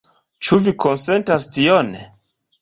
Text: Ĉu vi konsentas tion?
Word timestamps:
Ĉu 0.45 0.57
vi 0.67 0.73
konsentas 0.85 1.47
tion? 1.59 1.93